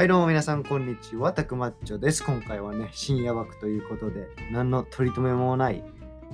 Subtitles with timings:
[0.00, 2.24] はいどうも皆さんこんにちは、たくまっちょです。
[2.24, 5.84] 今回はね、深夜枠ということで、何の取り留めもない、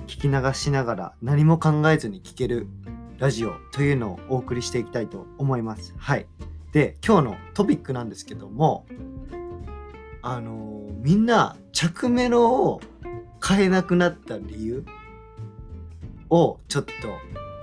[0.07, 2.67] 聞き流しながら何も考えずに聞ける
[3.17, 5.93] ラジオというのをお送りしていきたいと思います。
[5.97, 6.27] はい。
[6.71, 8.85] で、今日のトピックなんですけども、
[10.21, 12.79] あのーみんな着メロを
[13.45, 14.85] 変えなくなった理由
[16.29, 16.93] をちょっと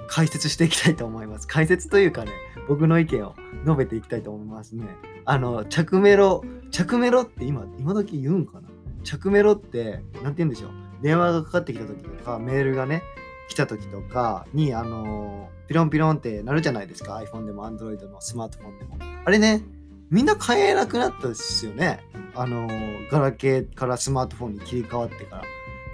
[0.08, 1.46] 解説していきたいと思います。
[1.46, 2.32] 解説というかね、
[2.68, 3.34] 僕の意見を
[3.64, 4.86] 述べていきたいと思いますね。
[5.24, 8.68] あの、着メロ、着メロって今、今時言うんかな？
[9.02, 10.70] 着メロって、なんて言うんでしょう？
[11.02, 13.02] 電話がかかってきた時とか、メールがね、
[13.48, 17.16] 来た時とかに、あのピロンピロンってなるじゃないですか。
[17.16, 18.98] iPhone でも Android のスマートフォンでも。
[19.24, 19.62] あれね、
[20.10, 22.00] みんな変えなくなったですよね。
[22.34, 22.68] あの
[23.10, 25.42] ガラケーからスマートフォンに切り替わってから。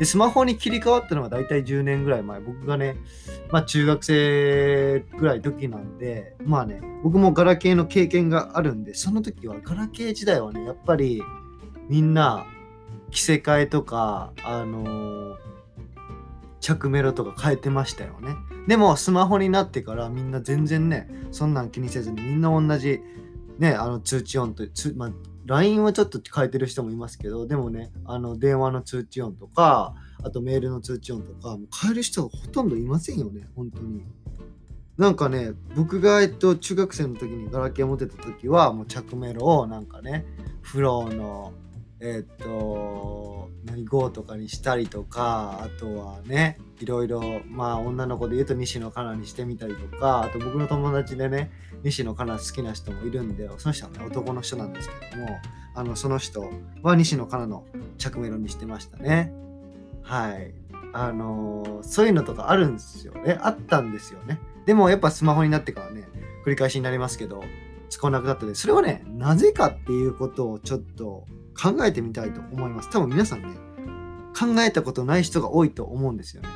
[0.00, 2.40] で、スマホに切り替わったのが大体10年ぐらい前。
[2.40, 2.96] 僕がね、
[3.50, 11.22] まあ中学生ぐらい時なんで、まあね、僕もガラケーの経験があるんで、その時はガラケー時代はね、やっぱり
[11.90, 12.46] みんな
[13.10, 15.50] 着せ替えとか、あのー
[16.60, 18.36] 着メロとか変えてましたよね。
[18.68, 23.00] でもスマホになってからみんな全然ね、そんなん気にせずにみんな同じ
[23.58, 24.64] ね、あの通知音と、
[24.96, 25.10] まあ、
[25.50, 34.04] LINE はちょっと変えてる人もいますけど、でもね、あの電話の通知音とか、あとメールの通知音とか、もう変える人がほとんどいませんよね、本当に。
[34.96, 40.24] なんかね、僕が、えっと、中学生の時にガラケー持ってた時は、もう着メロをなんかね、
[40.62, 41.52] フローの、
[42.00, 51.50] えっと、何 GO とかにしたりとか、あとはね、いろいろ、まあ女の子で言うと西野カナにしてみたりとか、あと僕の友達でね、
[51.82, 55.38] 西野カナ好きな人もいるんで、その人はね、男の人なんですけども、
[55.74, 56.50] あの、その人
[56.82, 57.64] は西野カナの
[57.98, 59.32] 着メロにしてましたね。
[60.02, 60.54] はい。
[60.92, 63.38] あのーそういうのとかあるんですよね。
[63.42, 64.40] あったんですよね。
[64.66, 66.08] でもやっぱスマホになってからね、
[66.44, 67.42] 繰り返しになりますけど、
[67.90, 72.90] 使わなくなったで、それはね、なぜかっていうことをちょっと考えてみたいと思います。
[72.90, 73.48] 多分皆さんね、
[74.38, 76.48] 考えたことない人が多いと思うんですよね。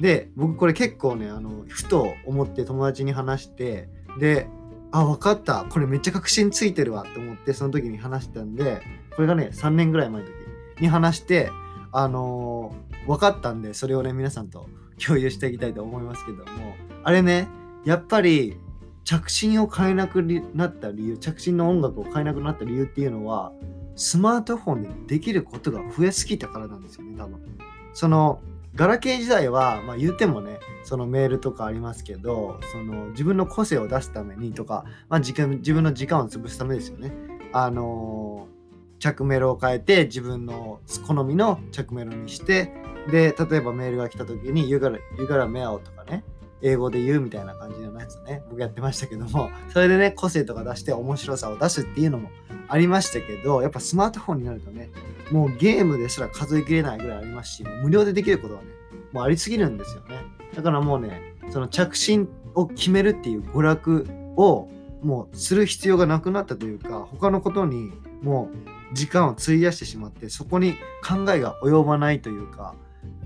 [0.00, 3.88] で、僕これ結構ね、あの、ふと思って友達に話して、
[4.18, 4.48] で、
[4.90, 5.64] あ、分かった。
[5.70, 8.82] これめっちゃ確信ついてるわって思って、その時に話したんで、
[9.14, 10.34] これがね、3年ぐらい前の時
[10.80, 11.50] に話して、
[11.92, 14.68] あのー分かったんで、それをね、皆さんと
[15.04, 17.48] 共有していきたいと思いますけども、あれね、
[17.84, 18.56] やっぱり
[19.04, 20.22] 着信を変えなく
[20.54, 23.52] なった理由、着信の音楽を変えなくなった理由っていうのは、
[23.96, 27.40] スマートフォンでできることが増えすぎたからなんですよね、多分。
[27.92, 28.40] その、
[28.74, 37.12] ガラケー時代は、まあ言うてもね、そのメールとかありますけど、その自分の個性を出すためにとか、まあ時間、自分の時間を潰すためですよね。
[37.52, 38.48] あの
[38.98, 42.72] 着メロを変えて自分の好みの着メロにして、
[43.10, 46.24] で、例えばメールが来た時に You gotta, you gotta mail とかね、
[46.62, 52.30] 英語で言うみたいな感じのやつね、僕やってましたけども、それでね、個性とか出して面白さを出すっていうのも
[52.68, 54.90] ありましたけど、やっぱスマートフォンになるとね、
[55.30, 58.68] もうゲームですら数えきれないぐらいありますし、無料でできることはね、
[59.12, 60.16] もうありすぎるんですよね。
[60.54, 64.06] だからもうね、その着信を決めるっていう娯楽
[64.36, 64.68] を
[65.02, 67.90] もうする必要がなくなったというか、他のことに
[68.22, 68.50] も
[68.92, 72.74] う時間を費やしてしまって、そこに考えが及ばないというか、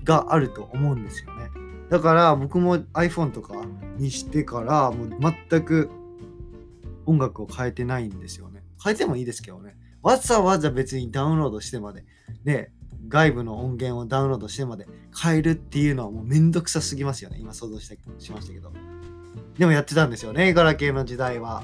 [0.03, 1.66] があると思うんですよね。
[1.89, 3.53] だから僕も iPhone とか
[3.97, 5.89] にしてからもう全く
[7.05, 8.63] 音楽を変えてないんですよね。
[8.83, 9.77] 変えてもいいですけどね。
[10.01, 12.05] わざわざ別にダウンロードしてまで、
[12.43, 12.71] ね、
[13.07, 14.87] 外部の音源をダウンロードしてまで
[15.19, 17.37] 変えるっていうのはもうめんどくさすぎますよね。
[17.39, 18.71] 今想像したしましたけど。
[19.57, 21.63] でもやってたんですよね、ガラケーの時代は。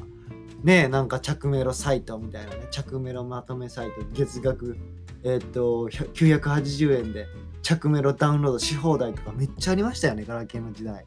[0.64, 4.78] ねなんか着メロサイトみたいなね、着メロまとめサイト、月額、
[5.24, 7.28] えっと、980円で
[7.64, 11.06] 着メロダウンロードし放題とかめっちゃありましたよね、ガラケーの時代。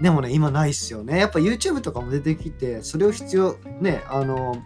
[0.00, 1.18] でもね、今ないっすよね。
[1.18, 4.62] やっぱ YouTube とかも出てきて、それを必要、ね、あの、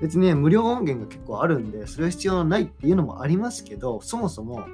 [0.00, 4.66] 別にね、無料音源が結構あるんで、それを必要ないっていうのもありますけど、そもそも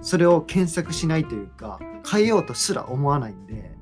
[0.00, 3.72] それを検索しないというか、変えようとすら思わないんで、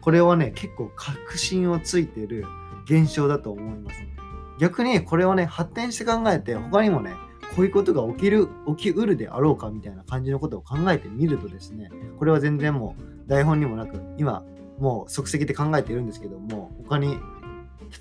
[0.00, 2.44] これはね、結構確信をついてる
[2.84, 3.96] 現象だと思います。
[4.60, 7.12] 逆にこれをね、発展して考えて、他にもね、
[7.54, 14.44] こういうことが起きる、起きうるであろうかみたいな感じのことを考えてみるとですね、これは全然もう台本にもなく、今、
[14.78, 17.18] もう即席で考えているんですけども、他に、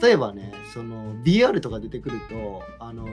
[0.01, 3.05] 例えばね、その VR とか出てくると、あの、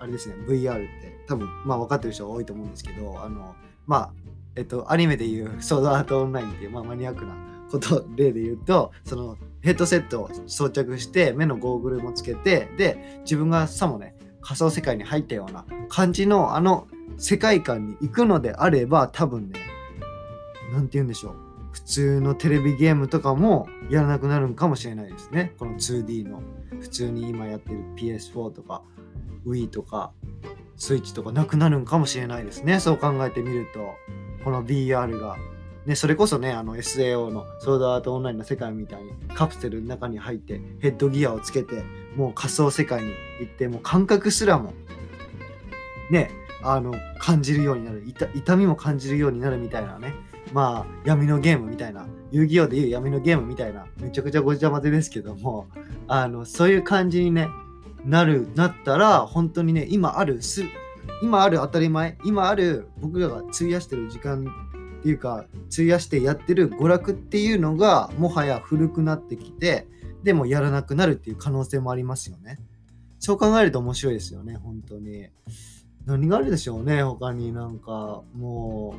[0.00, 3.54] あれですね、VR って多分、まあ分かってる人多いと思うんですけど、あの、
[3.86, 4.10] まあ、
[4.54, 7.34] えっと、アニメでいうソードアートオンラインっていう、まあ、マニアックな
[7.70, 14.14] こと例で言うとそのヘッドセットを装着して目のゴーグルもつけてで自分がさもね
[14.48, 19.60] 仮想世界に入ったような感じのあの世界観に行くのであれば多分ね
[20.72, 21.34] 何て言うんでしょう。
[21.72, 25.54] 普通のテレビゲームとかもやらなくなるんかもしれないですね。
[25.58, 26.40] この 2D の。
[26.80, 28.82] 普通に今やってる PS4 とか
[29.46, 30.12] Wii とか
[30.76, 32.80] スイッチとかなくなるんかもしれないですね。
[32.80, 33.80] そう考えてみると。
[34.44, 35.36] この VR が
[35.84, 41.82] ね、それこそね、あの SAO のソードアートオンラインの世界みたいにカプセルの中に入ってヘッドギアをつけて
[42.18, 44.74] もう仮想世界に行ってもう感覚すらも
[46.10, 46.30] ね、
[46.62, 48.04] あの感じるようになる。
[48.34, 50.14] 痛みも感じるようになるみたいなね。
[50.52, 52.06] まあ闇のゲームみたいな。
[52.30, 53.86] 遊戯王でいう闇のゲームみたいな。
[54.00, 55.68] めちゃくちゃごちゃ混ぜですけども
[56.08, 57.48] あのそういう感じにね
[58.04, 60.64] なるなったら本当にね今あるす
[61.22, 64.46] 今ある当たり前今ある僕らが費やしてる時間
[65.00, 69.86] っていうか費やしてやってる娯楽っていうのがもはや古くなってきて
[70.22, 72.58] でもやらなくなるっていう可能性もありますよね。
[73.18, 75.28] そう考えると面白いですよね本当に。
[76.06, 78.94] 何があるでしょうね他になんかも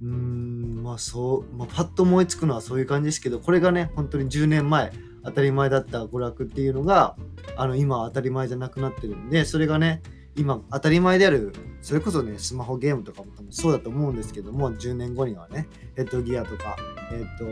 [0.00, 4.92] ううーんまあそう、まあ、パッと思いつくのはそういう感じですけどこれがね本当に10年前
[5.24, 7.16] 当たり前だった娯楽っていうのが
[7.56, 10.02] あの今は当たり前じゃなくなってるんでそれがね
[10.36, 11.52] 今当たり前である
[11.82, 16.76] それこそねスマホゲームとかも多分そうだと思うんですけども10年後にはねヘッドギアとか、
[17.12, 17.44] えっ、と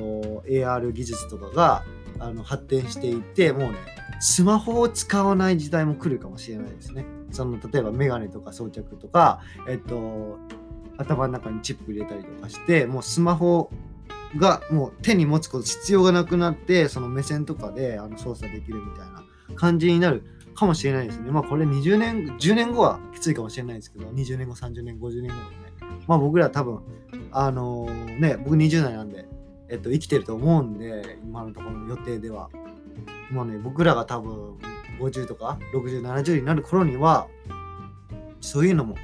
[0.49, 1.85] AR 技術とかが
[2.19, 3.79] あの発展していてもうね
[4.21, 10.39] スマホを使わない時代も来るかもしれないですねその例えばメガネとか装着とかえっ、と
[10.99, 13.71] 頭の中にチップ入れたりとかしてもうスマホ
[14.37, 19.25] がもう手に持つこと必要がなくなってその目線とかであの操作できるみたいな
[19.56, 20.25] 感じになる
[20.55, 21.31] かもしれないですね。
[21.31, 25.97] まあこれ20年、10年後はきついかもしれないですけど、20年後、30年、50年後でね。
[26.06, 26.81] まあ僕ら多分、
[27.33, 29.27] あのー、ね、僕20代なんで、
[29.70, 32.50] えっと、生きてると思うんで、今のところの予定では。
[33.31, 34.58] もうね、僕らが多分
[35.00, 37.28] 50とか60、70になる頃には、
[38.40, 38.96] そういうのも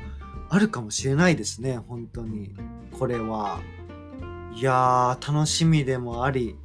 [0.49, 2.55] あるかもしれないですね、本当に。
[2.99, 3.61] これは。
[4.55, 6.57] いやー、楽しみでもあり、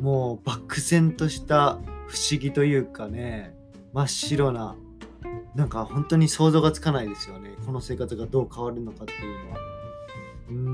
[0.00, 1.78] もう漠然とした
[2.08, 3.54] 不思議というかね、
[3.92, 4.74] 真っ白な
[5.54, 9.58] なんか本当に想像がつかないですよねこの生活がどう変わるのかっていうのは
[10.50, 10.73] うん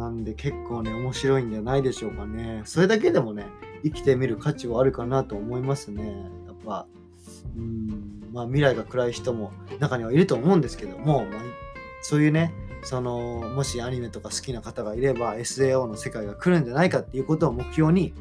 [0.00, 2.62] なんで結構ね面白いんじゃないでしょうかね。
[2.64, 3.46] それだけでもね
[3.84, 6.24] 生きてみる価値はあるかなと思いますね。
[6.46, 6.86] やっぱ
[7.54, 11.42] うんまあ未来が暗い人も中にはいると思うんですけども、まあ、
[12.00, 18.14] そういうねそのもしアニメとか好きな方がいれば SAO の世界が来るんじゃないかっていうことを目標に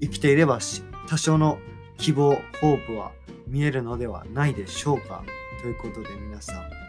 [0.00, 0.60] 生きていれば
[1.08, 1.58] 多少の
[1.98, 3.10] 希望ホープは
[3.48, 5.24] 見えるのではないでしょうか。
[5.60, 6.85] ということで皆さん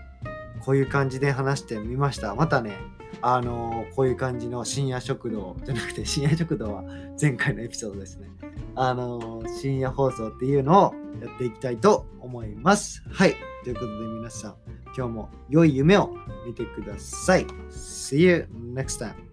[0.66, 2.36] こういう感じで話してみました。
[2.36, 2.78] またね
[3.22, 6.84] あのー、こういう感じの深夜食堂じゃなくて深夜食堂は
[7.20, 8.28] 前回のエピソードですね。
[8.76, 13.04] あのー、深夜放送っていうのをやっていきたいと思います。
[13.10, 13.36] はい。
[13.64, 14.56] ということで皆さん
[14.96, 16.16] 今日も良い夢を
[16.46, 17.46] 見てください。
[17.70, 19.27] See you next time.